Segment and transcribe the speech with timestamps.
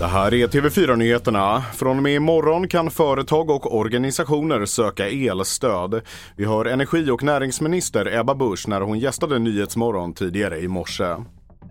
[0.00, 1.62] Det här är TV4-nyheterna.
[1.74, 6.02] Från och med imorgon kan företag och organisationer söka elstöd.
[6.36, 11.16] Vi hör energi och näringsminister Ebba Busch när hon gästade Nyhetsmorgon tidigare i morse.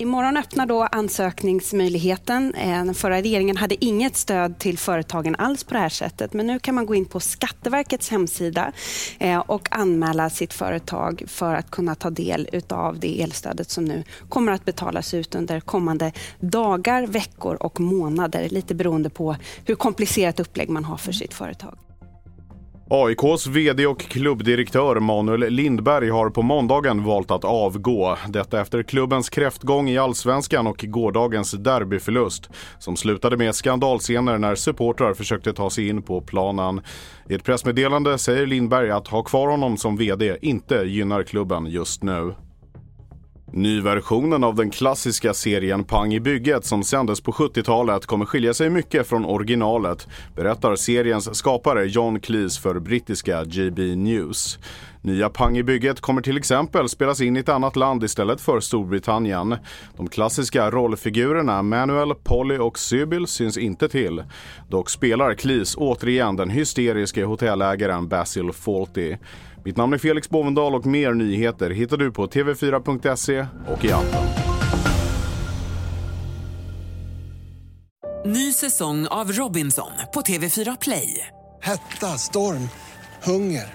[0.00, 2.54] Imorgon öppnar då ansökningsmöjligheten.
[2.54, 6.32] Eh, den förra regeringen hade inget stöd till företagen alls på det här sättet.
[6.32, 8.72] Men nu kan man gå in på Skatteverkets hemsida
[9.18, 14.04] eh, och anmäla sitt företag för att kunna ta del av det elstödet som nu
[14.28, 18.48] kommer att betalas ut under kommande dagar, veckor och månader.
[18.48, 21.78] Lite beroende på hur komplicerat upplägg man har för sitt företag.
[22.92, 28.16] AIKs VD och klubbdirektör Manuel Lindberg har på måndagen valt att avgå.
[28.28, 35.14] Detta efter klubbens kräftgång i allsvenskan och gårdagens derbyförlust som slutade med skandalscener när supportrar
[35.14, 36.80] försökte ta sig in på planen.
[37.28, 42.02] I ett pressmeddelande säger Lindberg att ha kvar honom som VD inte gynnar klubben just
[42.02, 42.34] nu.
[43.52, 48.70] Nyversionen av den klassiska serien Pang i bygget som sändes på 70-talet kommer skilja sig
[48.70, 54.58] mycket från originalet, berättar seriens skapare John Cleese för brittiska GB News.
[55.02, 58.60] Nya Pang i bygget kommer till exempel spelas in i ett annat land istället för
[58.60, 59.56] Storbritannien.
[59.96, 64.24] De klassiska rollfigurerna Manuel, Polly och Sybil syns inte till.
[64.68, 69.16] Dock spelar Cleese återigen den hysteriske hotellägaren Basil Fawlty.
[69.64, 74.24] Mitt namn är Felix Bovendal och mer nyheter hittar du på tv4.se och i appen.
[78.26, 81.26] Ny säsong av Robinson på TV4 Play.
[81.62, 82.68] Hetta, storm,
[83.22, 83.74] hunger.